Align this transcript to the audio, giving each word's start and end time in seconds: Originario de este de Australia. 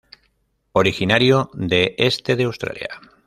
Originario 0.71 1.51
de 1.53 1.93
este 1.99 2.35
de 2.35 2.45
Australia. 2.45 2.89